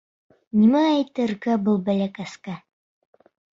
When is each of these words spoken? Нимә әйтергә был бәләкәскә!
Нимә 0.61 0.81
әйтергә 0.93 1.59
был 1.69 1.79
бәләкәскә! 1.91 2.59